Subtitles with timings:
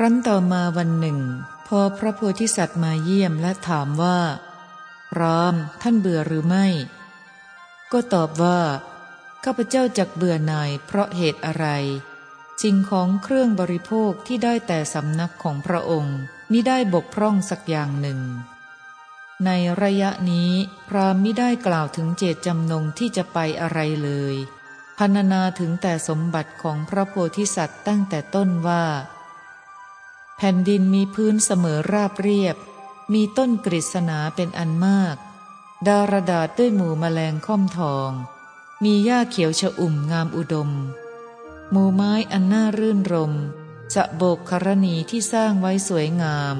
[0.00, 1.18] รั้นต่อมาวันหนึ่ง
[1.66, 4.18] พอพระโพธิสัตว์มาเยี่ยมและถามว่า
[5.12, 6.66] พรามท่านเบื่อหรือไม่
[7.92, 8.60] ก็ตอบว่า
[9.44, 11.66] ข้าพเจ้าจักเบื่อหน่ายเพราะเหตุอะไร
[12.62, 16.18] สิ่งของเครื่องบริโภคที่ได้แต่สำนักของพระองค์
[16.52, 18.20] มิได้บกพร่องสักอย่างหนึ่ง
[19.44, 19.50] ใน
[19.82, 20.50] ระยะนี้
[20.88, 24.36] พรามมิได้กล่าวถึงเจตจำนงที่จะไปอะไรเลย
[24.98, 28.84] พรรณนาถึงแต่สมบัติของพระโพธิสัตว์ตั้งแต่ต้นว่า
[30.42, 32.56] แผ่นดินมีพื้นเสมอราบเรียบ
[33.12, 35.16] มีต้นกฤษณาเป็นอันมาก
[35.86, 38.10] ดารดาษด้วยหมู่แมลงค่อมทอง
[38.84, 40.70] มีหญ้าเขียวชอุ่มงามอุดม
[41.70, 43.34] หมู่ไม้อันน่ารื่นรม
[43.94, 46.56] จะโบกครณีที่สร้างไว้สวยงาม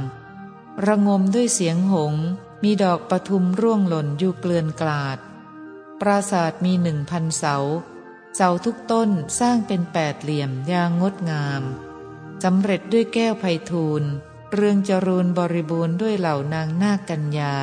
[0.86, 2.14] ระงมด้วยเสียงหง
[2.62, 5.18] มีดอกปทุมร่วงหล่นอยู่เกลื่อนกลาด
[6.00, 7.56] ปราศาสตร์มีหนึ่งพันเสา
[8.36, 11.64] เสาทุกต้นสร้างเป็นแปดเหลี่ยมยางงดงาม
[12.44, 14.02] สำเร็จด้วยแก้วไพทูล
[14.52, 17.56] เรืองจรูนบริบูรณ์ด้วยเหล่านางนาคกัญญา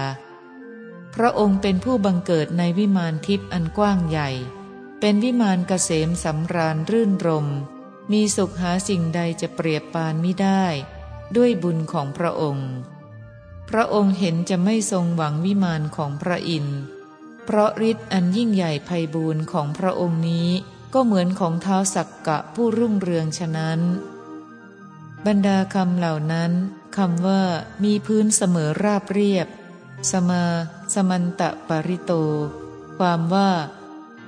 [1.15, 4.29] พระองค์เป็นผู้บังเกิดในวิมานทิพย์อันกว้างใหญ่
[4.99, 7.47] เป็นวิมานเกษมสำราญรื่นรม
[8.11, 10.65] มีสุขหาสิ่งใดจะเปรียบปานไม่ได้
[11.35, 12.69] ด้วยบุญของพระองค์
[13.69, 16.79] พระองค์เห็นจะไม่ทรงหวังวิมานของพระอินทร์
[17.45, 20.49] เพราะฤทธิ์อันยิ่งใหญ่ไพบูรณ์ของพระองค์นี้
[20.93, 23.79] ก็เหมือนของเท้าสักกะผู้รุ่งเรืองฉะนั้น
[25.25, 26.51] บรรดาคำเหล่านั้น
[26.97, 27.41] คำว่า
[27.83, 29.47] มีพื้นเสมอราบเรียบ
[30.11, 30.45] สมา
[30.93, 32.11] สมันตะปริโต
[32.97, 33.49] ความว่า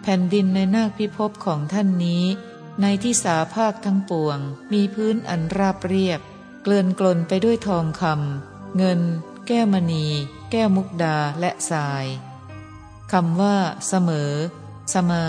[0.01, 2.23] แผ่นดินในนาคพิภพของท่านนี้
[2.81, 4.39] ในที่สาภาคทั้งปวง
[4.73, 6.19] มีพื้นอันราบเรียบ
[6.63, 9.01] เกลื่อนกลนไปด้วยทองคำเงิน
[9.47, 10.05] แก้วมณี
[10.51, 12.05] แก้วมุกดาและทราย
[13.11, 13.55] คำว่า
[13.87, 14.31] เสมอ
[14.93, 15.25] สมา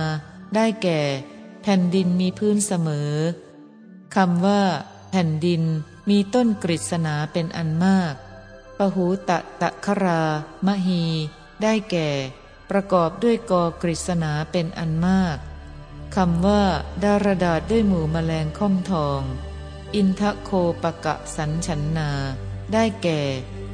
[0.55, 1.01] ได้แก่
[1.63, 3.13] แผ่นดินมีพื้นเสมอ
[4.17, 4.63] คำว่า
[5.11, 5.63] แผ่นดิน
[6.09, 8.15] มีต้นกฤษณาเป็นอันมาก
[8.79, 10.23] ปหูตะตะครา
[10.67, 11.03] มหี
[11.63, 12.11] ได้แก่
[12.71, 15.39] ประกอบด้วยกอกฤษณาเป็นอันมาก
[16.17, 16.63] คำว่า
[17.03, 19.21] ดารดาษด้วยหมู่แมลงค่อมทอง
[19.95, 20.51] อินทโค
[20.83, 22.11] ปะกะสันฉันนา
[22.73, 23.21] ได้แก่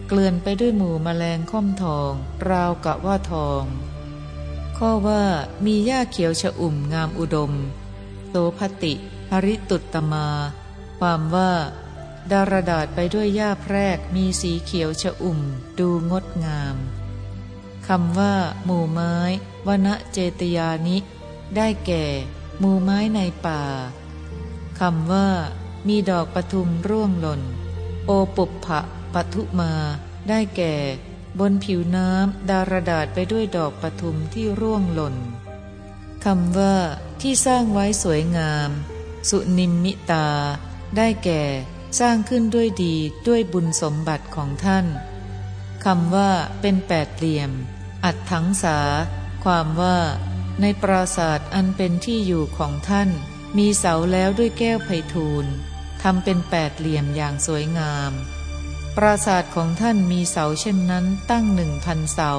[0.08, 2.12] เกลื่อนไปด้วยหมู่แมลงค่อมทอง
[2.48, 3.62] ราวกะว่าทอง
[4.76, 5.24] ข้อว่า
[5.64, 7.52] มีหญ้าเขียวชะอุ่มงามอุดม
[8.28, 8.92] โสภติ
[9.30, 10.26] หริตุตตมา
[10.98, 11.52] ความว่า
[12.30, 15.40] ดารดาษไปด้วยหญ้าแพรกมีสีเขียวชะอุ่ม
[15.78, 16.76] ดูงดงาม
[17.88, 18.34] คำว่า
[18.64, 19.14] หมู่ไม้
[19.66, 20.96] วณเจตยานิ
[21.56, 22.04] ได้แก่
[22.58, 23.62] หมู่ไม้ในป่า
[24.80, 25.28] คำว่า
[25.88, 27.42] มีดอกปทุมร่วงหล่น
[28.06, 28.80] โอปุปภะ
[29.14, 29.72] ปทุมา
[30.28, 30.74] ได้แก่
[31.38, 35.16] บนผิวน้ำดารดาษไปด้วยดอกปทุมที่ร่วงหล่น
[36.24, 36.76] คำว่า
[37.20, 38.70] ที่สร้างไว้สวยงาม
[39.30, 40.28] สุนิมมิตา
[40.96, 41.42] ได้แก่
[42.00, 42.94] สร้างขึ้นด้วยดี
[43.28, 44.86] ด้วยบุญสมบัติของท่าน
[45.84, 46.30] คำว่า
[46.60, 47.50] เป็นแปดเหลี่ยม
[48.04, 48.78] อัดถังสา
[49.44, 49.98] ความว่า
[50.60, 53.10] ในปราศาสตร์อันเป็นที่อยู่ของท่าน
[53.58, 55.46] มีเสาแล้วด้วยแก้วไพทูล
[56.02, 58.12] ทำเป็นแปดเหลี่ยมอย่างสวยงาม
[58.96, 62.32] ปราศาสตร์ของท่านมีเสาเช่นนั้นตั้งหนึ่งพันเสา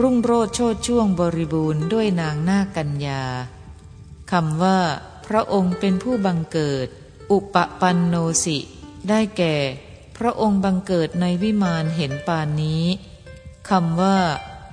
[0.00, 3.24] รุ่งโรดโชดช่วงบริบูรณ์ด้วยนางนากัญญา
[4.32, 4.78] คำว่า
[5.26, 6.88] พระองค์เป็นผู้บังเกิด
[7.30, 8.14] อุปปันโน
[8.44, 8.58] สิ
[9.08, 9.54] ได้แก่
[10.16, 12.84] พระองค์บังเกิดในวิมานเห็นปานนี้
[13.70, 14.18] คำว่า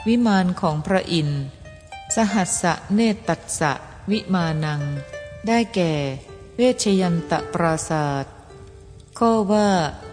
[0.08, 1.44] วิมานของพระอินทร์
[2.16, 3.74] สหัสะเนตัสสะ
[4.12, 4.82] วิมานัง
[5.48, 5.94] ได้แก่
[6.56, 8.26] เวชยันตะปราศาส
[9.20, 9.70] ข้อว่า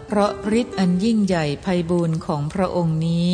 [0.06, 3.28] เพราะฤทธิ์อันยิ่งใหญ่ไพบูรณ์ของพระองค์นี้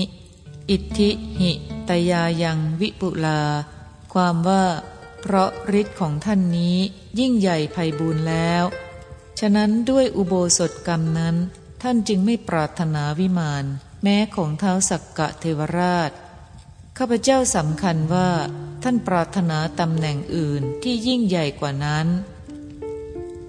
[0.71, 1.11] อิทธิ
[1.41, 1.53] หิ
[1.89, 3.43] ตยายังวิปุลา
[4.15, 4.65] ความว่า
[5.21, 5.51] เพราะ
[5.81, 6.77] ฤทธิ์ของท่านนี้
[7.19, 8.65] ยิ่งใหญ่ไพบูรณ์แล้ว
[9.41, 11.37] ฉะนั้นด้วยอุโบสถกรรมนั้น
[11.83, 13.65] ท่านจึงไม่ปรารถนาวิมาน
[14.03, 16.11] แม้ของเท้าสักกะเทวราช
[16.99, 18.31] ข้าพเจ้าสำคัญว่า
[18.83, 22.07] ท่านปรารถนาตำแหน่งอื่นที่ยิ่งใหญ่กว่านั้น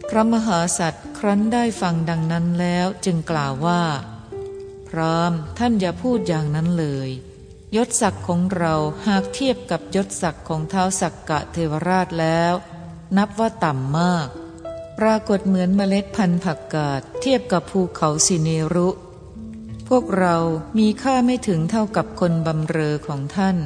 [0.09, 3.83] พระมหาสัตว์ครั้นได้ฟังดังนั้นแล้วจึงกล่าวว่า
[4.87, 7.09] พรามท่านอย่าพูดอย่างนั้นเลย
[7.75, 8.75] ยศศักดิ์ของเรา
[9.07, 12.53] หากเทียบกับยศศักดิ์ของเท้าสักกะเทวราชแล้ว
[13.17, 14.27] นับว่าต่ำมาก
[14.99, 18.89] ปรากฏเหมือนเมล็ดพันธุ์ผักกาดเทียบกับภูเขาสิเนรุ
[19.89, 20.35] พวกเรา
[20.77, 23.57] มีค่าไม่ถึงเท่ากับคนบำเรอของท่าน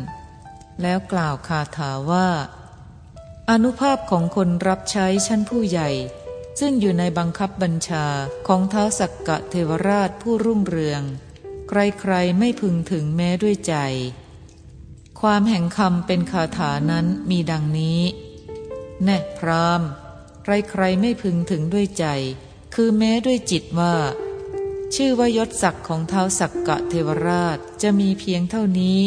[0.81, 2.29] แล้วกล่าวคาถาว่า
[3.49, 5.89] อนุภาพของคนรับใช้ชั้นผู้ใหญ่
[6.59, 8.05] ซึ่งอยู่ในบังคับบัญชา
[8.47, 11.01] ของเท้าสักกะเทวราชผู้รุ่งเรือง
[11.69, 13.75] ใครๆไม่พึงถึงแม้ด้วยใจ
[15.19, 18.01] ความแห่งคำเป็นคาถานั้นมีดังนี้
[19.03, 19.81] แน่พราม
[20.43, 22.05] ใครๆไม่พึงถึงด้วยใจ
[22.73, 23.95] คือแม้ด้วยจิตว่า
[24.95, 28.99] ชื่อว่ายศศักดิ์ของเท้าสักกะเทวราชจะมีเพียงเท่านี้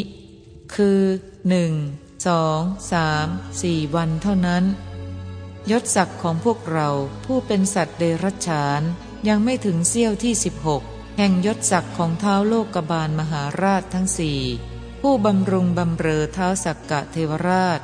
[0.75, 1.00] คือ
[1.49, 1.73] หนึ่ง
[2.26, 2.61] สอง
[2.93, 3.26] สาม
[3.62, 4.64] สี่วันเท่านั้น
[5.70, 6.88] ยศศักดิ์ของพวกเรา
[7.25, 8.82] ผู้เป็นสัตว์เดรัจฉาน
[9.28, 10.82] ยังไม่ถึงเสี้ยวที่สิบหก
[11.19, 14.40] แห่งยศศักดิ์ของเท้าโลกบาลมหาราชทั้งสี่
[15.00, 17.81] ผู้บำรุงบำเรอเท้าสักกะเทวราช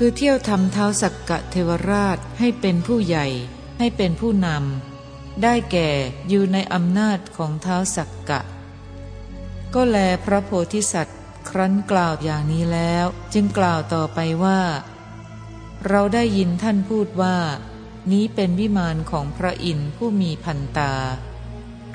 [0.00, 3.26] คือเที่ยวทำเท้าสักกะเทวราชให้เป็นผู้ใหญ่
[3.78, 5.90] ให้เป็นผู้นำ ได้แก่
[6.28, 8.40] อยู่ในอำนาจของเท้าสักกะ
[9.74, 11.18] ก็แลพระโพธิสัตว์
[11.48, 14.60] ครั้นกล่าวอย่างนี้แล้ว จึงกล่าวต่อไปว่า
[15.88, 17.36] เราได้ยินท่านพูดว่า
[18.12, 20.94] นี้เป็นวิมานของพระอินทร์ผู้มีพันตา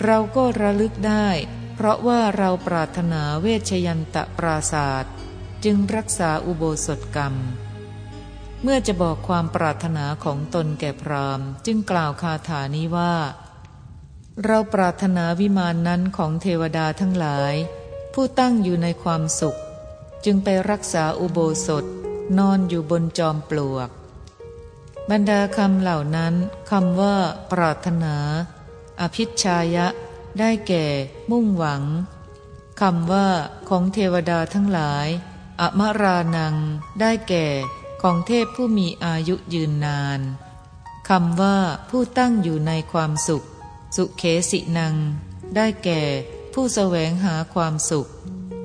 [0.04, 1.28] เราก็ระลึกได้
[1.76, 5.14] เพราะว่าเราปรารถนาเวชยันตะปราศาสตร์
[5.64, 7.36] จึงรักษาอุโบสถกรรม
[8.64, 13.16] เมื่อจะบอกความปรารถนาของตนแก่พรามจึงกล่าวคาถานี้ว่า
[14.46, 17.54] เราปรารถนาวิมานนั้นของเทวดาทั้งหลาย
[18.14, 19.60] ผู้ตั้งอยู่ในความสุข
[20.26, 21.86] จึงไปรักษาอุโบสถ
[22.38, 23.90] นอนอยู่บนจอมปลวก
[25.12, 26.34] บรรดาคำเหล่านั้น
[26.72, 27.16] คำว่า
[27.52, 28.16] ปรารถนา
[29.02, 29.88] อภิชายะ
[30.40, 30.86] ได้แก่
[31.32, 31.84] มุ่งหวัง
[32.82, 33.28] คำว่า
[33.70, 35.08] ของเทวดาทั้งหลาย
[35.62, 36.56] อมรานัง
[37.00, 37.48] ได้แก่
[38.06, 40.20] ของเทพผู้มีอายุยืนนาน
[41.10, 41.58] คำว่า
[41.90, 43.46] ผู้ตั้งอยู่ในความสุข
[43.96, 44.96] สุเขสินัง
[45.56, 46.02] ได้แก่
[46.54, 48.10] ผู้แสวงหาความสุข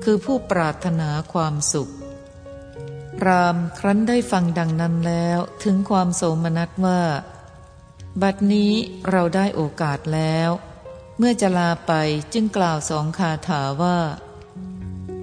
[0.03, 1.91] คือผู้ปรารถนาความสุข
[3.25, 7.01] รามครั้นได้ฟังดังนั้นแล้วถึงความโสมนัสว่า
[8.21, 8.71] บัดนี้
[9.09, 10.49] เราได้โอกาสแล้ว
[11.17, 11.93] เมื่อจะลาไป
[12.33, 13.99] จึงกล่าวสองคาถาว่า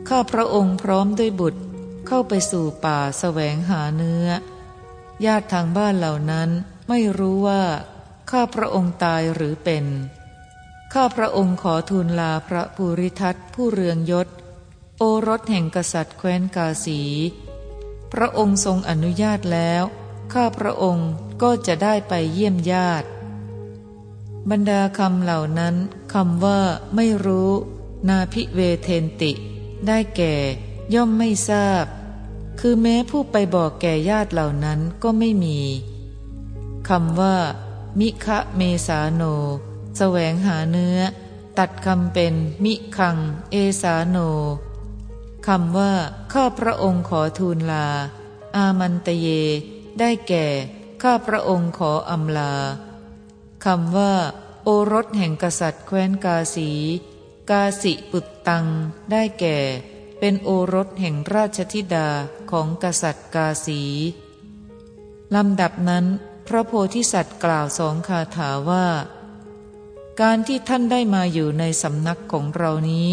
[0.08, 1.60] ข้าพระองค์พร้อมด้วยบุตร
[2.06, 4.26] เข้าไปสู่ป่าสแสวงหาเนื้อ
[5.24, 6.50] ญาติทางบ้านเหล่านั้น
[6.88, 7.64] ไม่รู้ว่า
[8.30, 9.84] ข้าพระองค์ตายหรือเป็น
[10.94, 14.28] ข้าพระองค์ขอทูลลาพระภูริทัตผู้เรืองยศ
[14.98, 17.00] โอรสแห่งกษัตริย์แคว้นกาสี
[18.12, 19.82] พระองค์ทรงอนุญาตแล้ว
[20.32, 21.10] ข้าพระองค์
[21.42, 23.08] ก็จะได้ไปเยี่ยมญาติ
[24.50, 25.74] บรรดาคำเหล่านั้น
[26.12, 26.60] คำว่า
[26.94, 27.50] ไม่รู้
[28.08, 29.32] นาพิเวเทนติ
[29.86, 30.34] ได้แก่
[30.94, 31.84] ย่อมไม่ทราบ
[32.60, 35.58] คือแม้ผู้ไปบอกแก่ญาติเหล่านั้นก็ไม่มี
[36.88, 37.36] คำว่า
[37.98, 39.22] มิคะเมสาโน
[39.98, 40.98] แสวงหาเนื้อ
[41.58, 43.16] ตัดคำเป็น มิคัง
[43.50, 44.16] เอสาโน
[45.46, 45.92] คำว่า
[46.32, 47.88] ข้าพระองค์ขอทูลลา
[48.56, 49.26] อามันตเย
[49.98, 50.46] ได้แก่
[51.02, 52.54] ข้าพระองค์ขออำลา
[53.64, 54.14] คำว่า
[54.64, 56.70] โอรสแห่งกษัตริย์แคว้นกาสี
[57.50, 58.64] กาสิปุตตัง
[59.10, 59.58] ได้แก่
[60.18, 62.08] เป็นโอรสแห่งราชธิดา
[62.50, 63.82] ของกษัตริย์กาสี
[65.34, 66.04] ลำดับนั้น
[66.46, 68.86] พระโพธิสัตว์กล่าวสองคาถาว่า
[70.20, 73.10] การที่ท่านได้มาอยู่ในสำนักของเรานี้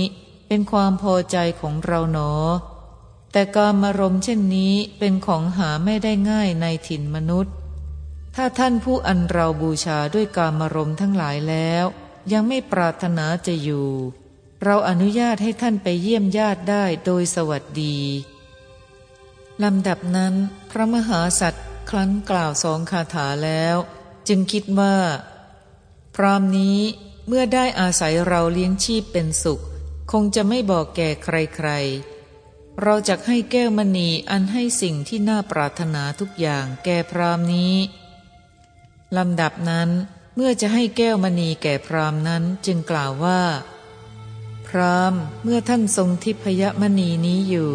[0.47, 2.31] เป็นความพอใจของเราหนอ
[3.31, 7.53] แต่การมารมเช่นนี้เป็นของหาไม่ได้ง่ายในถิ่นมนุษย์
[8.35, 11.85] ถ้าท่านผู้อันเราบูชาด้วยการมารมทั้งหลายแล้ว
[12.31, 13.89] ยังไม่ปรารถนาจะอยู่
[14.63, 17.97] เราอนุญาตให้ท่านไปเยี่ยมญาติได้โดยสวัสดี
[19.63, 20.33] ลำดับนั้น
[20.69, 23.75] พระมหาสัตว์ครั้นกล่าวสองคาถาแล้ว
[24.27, 24.97] จึงคิดว่า
[26.15, 26.79] พรามนี้
[27.27, 29.63] เมื่อได้อาศัยเราเลี้ยงชีพเป็นสุข
[30.11, 37.75] คงจะไม่บอกแก่ใครๆ เราจะให้แก้วมณีอันให้สิ่งที่น่าปรารถนาทุกอย่างแก่พรามนี้
[39.17, 39.89] ลำดับนั้น
[40.35, 43.41] เมื่อจะให้แก้วมณีแก่พรามนั้นจึงกล่าวว่า
[44.77, 45.13] ราม
[45.43, 47.71] เมื่อท่านทรงทิพยมณีนี้อยู่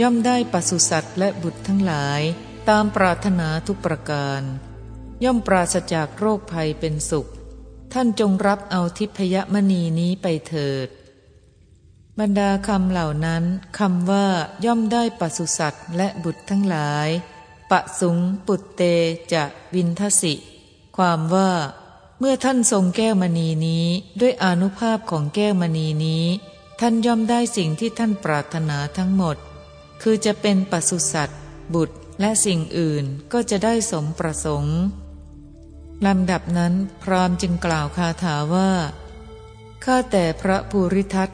[0.00, 2.20] ย่อมได้ปศุสัตว์และบุตรทั้งหลาย
[2.68, 4.42] ตามปรารถนาทุกประการ
[5.24, 7.30] ย่อมปราศจากโรคภัยเป็นสุข
[7.92, 10.88] ท่านจงรับเอาทิพยมณีนี้ไปเถิด
[12.20, 13.44] บรรดาคำเหล่านั้น
[13.78, 14.26] คำว่า
[14.64, 17.08] ย่อมได้ปศุสัตว์และบุตรทั้งหลาย
[17.70, 18.82] ปะสุงปุตเต
[19.32, 19.44] จะ
[19.74, 20.34] วินทสิ
[20.96, 21.50] ความว่า
[22.22, 23.86] เมื่อท่านทรงแก้วมณีนี้
[24.20, 26.24] ด้วยอนุภาพของแก้วมณีนี้
[26.80, 29.36] ท่านย่อมได้สิ่งที่ท่านปรารถนาทั้งหมด
[30.02, 31.40] คือจะเป็นปศุสัตว์
[31.74, 34.78] บุตรและสิ่งอื่นก็จะได้สมประสงค์
[36.06, 38.72] ลำดับนั้นพรามจึงกล่าวคาถาว่า
[39.84, 41.30] ข้าแต่พระภูริทัต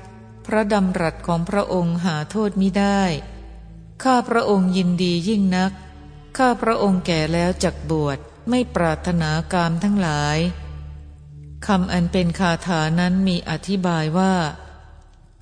[0.47, 3.03] พระดำรัสของพระองค์หาโทษมิได้
[4.05, 5.73] ข้าพระองค์ยินดียิ่งนัก
[6.39, 10.39] ข้าพระองค์แก่แล้วจักบวชไม่ปรารถนากามทั้งหลาย
[11.67, 14.35] คำอันเป็นคาถานั้นมีอธิบายว่า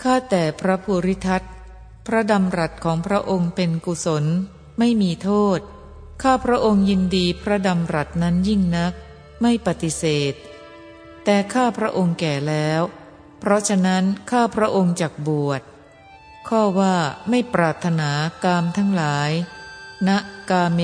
[0.02, 1.43] ข้าแต่พระภูริทัต
[2.07, 4.25] พระดำรัสของพระองค์เป็นกุศล
[4.78, 5.61] ไม่มีโทษ
[6.23, 8.93] ข้าพระองค์ยินดีพระดำรัสนั้นยิ่งนัก
[9.40, 10.35] ไม่ปฏิเสธ
[11.25, 12.83] แต่ข้าพระองค์แก่แล้ว
[13.40, 15.62] เพราะฉะนั้นข้าพระองค์จักบวช
[16.49, 16.97] ข้อว่า
[17.28, 18.11] ไม่ปรารถนา
[18.45, 19.31] กามทั้งหลาย
[20.09, 20.11] ณ
[20.50, 20.81] กาเม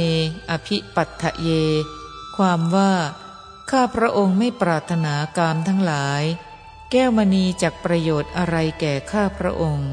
[0.51, 1.49] อภิปัตถเย
[2.37, 2.93] ความว่า
[3.71, 6.23] ข้าพระองค์ไม่ปรารถนากามทั้งหลาย
[6.91, 9.93] แก้วมณีจักประโยชน์อะไรแก่ข้าพระองค์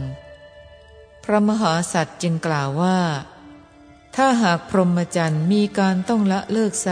[1.24, 3.00] พระมหาสัตว์จึงกล่าวว่า
[4.16, 6.90] ถ้าหากพรหมจรรย์มีการต้องละเลิกไซ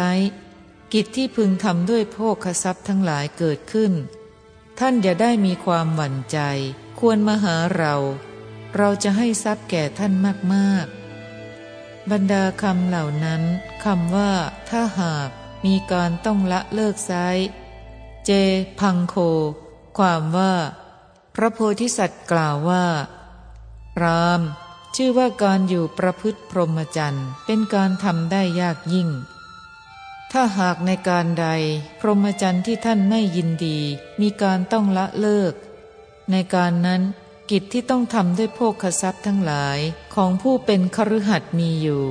[0.93, 3.93] กิจที่พึงทำด้วยโภคทรัพย์ทั้งหลายเกิดขึ้น
[4.79, 6.39] ท่านอย่าได้มีความหวั่นใจ
[6.99, 7.95] ควรมาหาเรา
[8.75, 10.13] เราจะให้ทรัพย์แก่ท่าน
[10.53, 10.85] มาก
[11.47, 13.41] ๆ บรรดาคำเหล่านั้น
[13.83, 14.31] คำว่า
[14.69, 15.29] ถ้าหาก
[15.65, 17.11] มีการต้องละเลิกไซ
[18.25, 18.31] เจ
[18.79, 19.15] พังโค
[19.97, 20.53] ความว่า
[21.35, 22.85] พระโพธิสัตว์กล่าวว่า
[24.03, 24.41] ราม
[24.95, 29.09] ชื่อว่าการอยู่ประพฤติพรหมจรรย์เป็นการทำได้ยากยิ่ง
[30.31, 31.47] ถ้าหากในการใด
[31.99, 33.79] พรหมจรรย์ที่ท่านไม่ยินดี
[34.21, 35.53] มีการต้องละเลิก
[36.31, 37.01] ในการนั้น
[37.51, 39.79] กิจที่ต้องทำด้วยโภคทรัพย์ทั้งหลาย
[40.15, 42.05] ของผู้เป็นคฤหัสถ์มีอยู่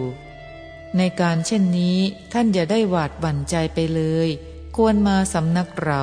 [0.96, 1.98] ในการเช่นนี้
[2.32, 4.28] ท่านอย่าได้หวาดหวั่นใจไปเลย
[4.76, 6.02] ควรมาสำนักเรา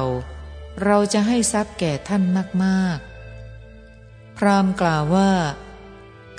[0.84, 2.24] เราจะให้ทรัพย์แก่ท่าน
[2.64, 5.32] มากๆ พรามกล่าวว่า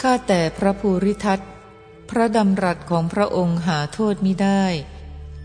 [0.00, 1.40] ข้าแต่พระภูริทัต
[2.11, 4.64] พระดำรัสของพระองค์หาโทษมิได้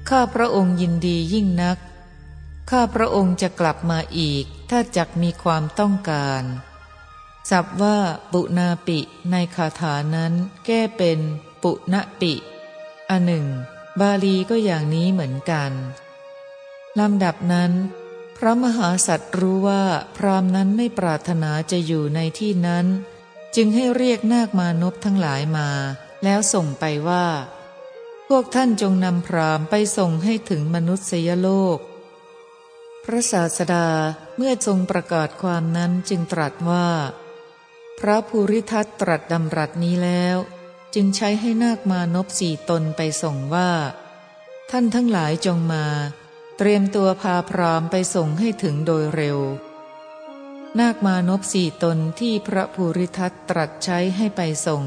[0.10, 1.78] ข้าพระองค์ยินดียิ่งนัก
[2.72, 6.44] ข้าพระองค์จะกลับมาอีกถ้าจักมีความต้องการ
[7.50, 7.98] สับว่า
[8.32, 9.00] ปุนาปิ
[9.32, 10.34] ในคาถานั้น
[10.66, 11.20] แก้เป็น
[11.64, 12.34] ปุณปิ
[13.10, 13.48] อันหนึ่ง
[14.00, 15.72] บาลีก็อย่างนี้เหมือนกัน
[17.00, 17.72] ลำดับนั้น
[18.38, 19.84] พระมหาสัตว์รู้ว่า
[20.16, 22.86] พรามนั้นไม่ปรารถนาจะอยู่ในที่นั้น
[23.56, 25.70] จึงให้เรียกนาคมานพทั้งหลายมา
[26.24, 27.28] แล้วส่งไปว่า
[28.28, 31.80] พวกท่านจงนำพรามไปส่งให้ถึงมนุษยโลก
[33.04, 33.88] พระศาสดา
[34.38, 36.88] เมื่อทรงประกาศความนั้นจึงตรัสว่า
[38.00, 40.38] พระภูริทัตตรัสดำรัสนี้แล้ว
[41.00, 43.72] จึงใช้ให้นาคมานพสี่ตนไปส่งว่า
[44.72, 45.86] ท่านทั้งหลายจงมา
[46.58, 49.38] เตรียมตัวพาพรามไปส่งให้ถึงโดยเร็ว
[50.80, 54.84] นาคมานพสี่ตนที่พระภูริทัตตรัสใช้ให้ไปส่ง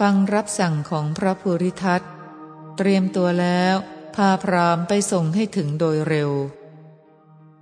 [0.00, 2.02] ฟังรับสั่งของพระภูริทัต
[2.76, 3.74] เตรียมตัวแล้ว
[4.16, 6.30] พาพรามไปส่งให้ถึงโดยเร็ว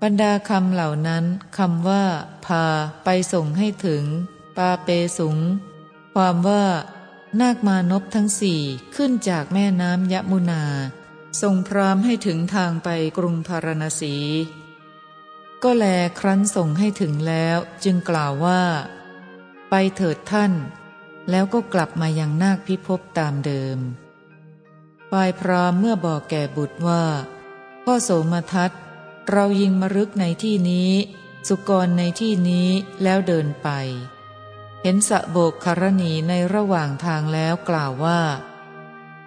[0.03, 1.25] บรรดาคำเหล่านั้น
[1.59, 2.05] คำว่า
[2.47, 2.65] พา
[3.05, 4.05] ไปส่งให้ถึง
[4.57, 5.37] ปาเปสุง
[6.15, 6.65] ความว่า
[7.41, 8.63] นาคมานพทั้งสี่
[8.97, 10.65] ขึ้นจากแม่น้ำยะมุนา
[11.43, 14.15] ส่งพรามให้ถึงทางไปกรุงพาราณสี
[15.63, 15.85] ก็แล
[16.19, 18.63] ครั้นส่งให้ถึงแล้วจึงกล่าวว่า
[19.71, 20.53] ไปเถิดท่าน
[21.31, 23.79] แล้วก็กลับมายังนาคพิภพตามเดิม
[25.11, 27.05] ฝ่ายพรามเมื่อบอกแก่บุตรว่า
[27.85, 28.71] พ่อโสมทัต
[29.29, 30.91] เรายิงมรึกในที่นี้
[31.49, 32.69] สุกรในที่นี้
[33.03, 33.69] แล้วเดินไป
[34.91, 38.21] ห็นสะโบกคารณีในระหว่างทางแล้วกล่าวว่า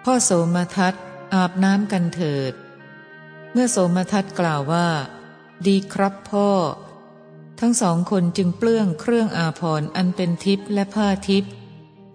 [0.04, 0.94] พ่อโสมทัต
[1.34, 2.52] อาบน้ำกันเถิด
[3.52, 4.88] เมื่อโสมทัตกล่าวว่า
[5.66, 6.50] ดีครับพ่อ
[7.60, 11.52] ทั้งสองคนจึงเปลื้องเครื่องอาภรณ์อันเป็นทิพย์และผ้าทิพย์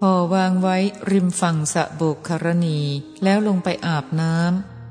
[0.02, 0.76] ห่อวางไว้
[1.10, 2.80] ริมฝั่งสะโบกคารณี
[3.24, 4.36] แล้วลงไปอาบน้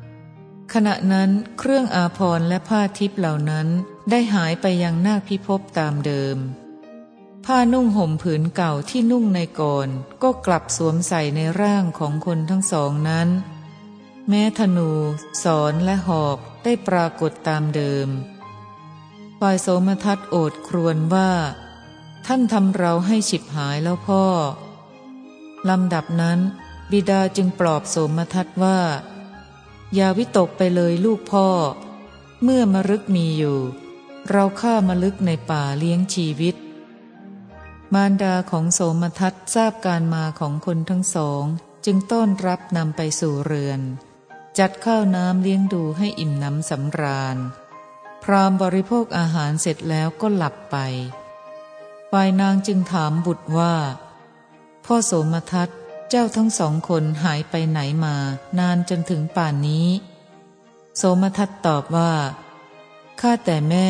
[0.10, 3.68] ำขณะนั้นเครื่องอาภรณ์และผ้าทิพย์เหล่านั้น
[4.10, 6.40] ได้หายไปยังนาคพิภพตามเดิม
[7.50, 9.90] ผ้านุ่งห่มผืนเก่าที่นุ่งในก่อน
[10.24, 13.30] ก็กลับสวมใส่ในร่างของคนทั้งสองนั้น
[14.28, 14.92] แม้ธนู
[15.44, 18.08] สอนและหอกได้ปรากฏตามเดิม
[19.40, 21.32] ฝ่ายโสมทัตโอดครวญว่า
[22.26, 24.24] ท่านทำเราให้ฉิบหายแล้วพ่อ
[25.70, 26.40] ลำดับนั้น
[26.92, 28.80] บิดาจึงปลอบโสมทัตว่า
[29.94, 31.48] อย่าวิตกไปเลยลูกพ่อ
[32.44, 33.60] เมื่อมรึกมีอยู่
[34.30, 36.56] เราฆ่ามลึกในป่าเลี้ยงชีวิต
[37.94, 41.44] มารดาของโสมทัตทราบการมาของคนทั้งสอง
[41.86, 43.82] จึงต้อนรับนำไปสู่เรือน
[44.60, 47.38] จัดข้าวน้ำเลี้ยงดูให้อิ่มน้ำสำราญ
[48.24, 50.78] พรามบริโภคอาหารเสร็จแล้วก็หลับไป
[52.12, 53.76] ฝ่ายนางจึงถามบุตรว่า
[54.86, 55.70] พ่อโสมทัต
[56.10, 58.16] เจ้าทั้งสองคนหายไปไหนมา
[58.60, 59.88] นานจนถึงป่านนี้
[60.98, 62.14] โสมทัตตอบว่า
[63.22, 63.90] ข้าแต่แม่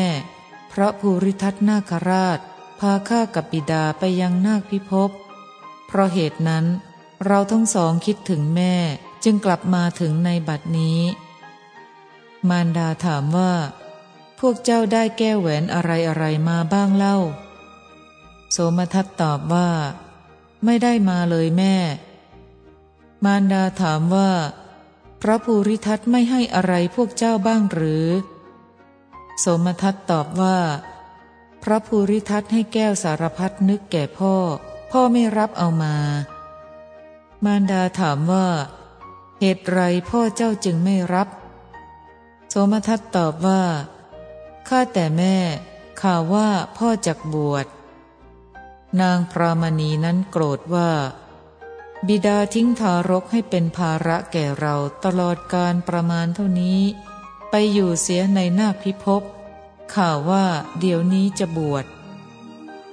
[0.72, 2.38] พระภูริทัตนาคราช
[2.78, 5.10] พาข้ากับบิดาไปยังนาคพิภพ
[5.86, 6.64] เพราะเหตุนั้น
[7.24, 8.74] เราทั้งสองคิดถึงแม่
[9.24, 11.00] จึงกลับมาถึงในบัดนี้
[12.48, 13.52] มารดาถามว่า
[14.38, 17.16] พวกเจ้าได้แก้แหวนอะไรอะไรมาบ้างเล่า
[18.52, 19.70] โสมทัตตอบว่า
[20.64, 21.76] ไม่ได้มาเลยแม่
[23.24, 24.30] มารดาถามว่า
[25.22, 28.06] พระภูริทัตไม่ให้อะไรพวกเจ้าบ้างหรือ
[29.40, 30.58] โสมทัตตอบว่า
[31.62, 34.34] พระภูริทัตให้แก้วสารพัดนึกแก่พ่อ
[34.90, 35.96] พ่อไม่รับเอามา
[37.44, 38.48] มารดาถามว่า
[39.40, 41.28] เหตุไรพ่อเจ้าจึงไม่รับ
[42.48, 43.62] โสมทัตตอบว่า
[44.68, 45.36] ข้าแต่แม่
[46.00, 47.66] ข่าวว่าพ่อจักบวช
[49.00, 50.90] นางพรามณีนั้นโกรธว่า
[52.06, 54.74] บิดาทิ้งทารกให้เป็นภาระแก่เรา
[55.04, 56.80] ตลอดการประมาณเท่านี้
[57.50, 59.22] ไปอยู่เสียในนาคพิภพ
[59.94, 60.44] ข่าวว่า
[60.78, 61.84] เดี๋ยวนี้จะบวช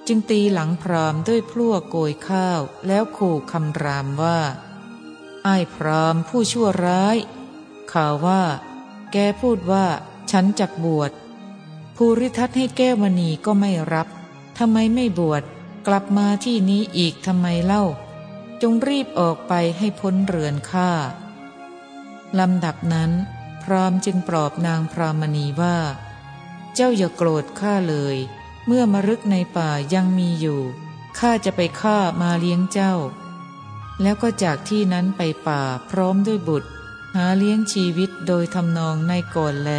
[0.08, 4.40] จึงตีหลังพรามด้วยพลั่วโกยข้าวแล้วขู่คำรามว่า
[5.44, 7.18] ไอ้พรามผู้ชั่วร้าย
[7.92, 8.42] ข่าวว่า
[9.12, 9.86] แกพูดว่า
[10.32, 11.12] ฉันจักบวช
[11.96, 14.08] ภูริทัตให้แก้วมณีก็ไม่รับ
[14.58, 15.44] ทำไมไม่บวช
[15.88, 17.84] กลับมาที่นี้อีกทำไมเล่า
[18.62, 20.92] จงรีบออกไปให้พ้นเรือนข้า
[22.40, 23.12] ลำดับนั้น
[23.64, 25.78] พรามจึงปลอบนางพรามณีว่า
[26.75, 28.17] เจ้าอย่าโกรธข้าเลย
[28.65, 30.62] เมื่อมรึกในป่ายังมีอยู่
[31.20, 32.94] ข้าจะไปฆ่ามาเลี้ยงเจ้า
[34.01, 36.70] แล้วก็จากที่นั้นไปป่าพร้อมด้วยบุตร
[37.15, 39.72] หาเลี้ยงชีวิตโดยทำนองในก่อนแล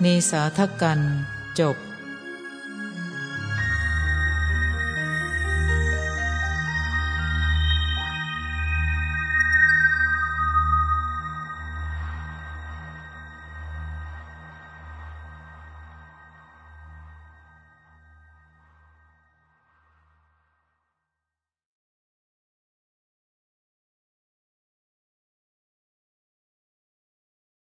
[0.00, 1.00] เนสาทกัน
[1.58, 1.76] จบ